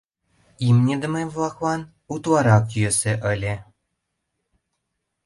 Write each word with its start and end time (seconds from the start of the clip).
Имньыдыме-влаклан 0.67 1.81
утларак 2.13 2.65
йӧсӧ 2.79 3.13
ыле. 3.33 3.53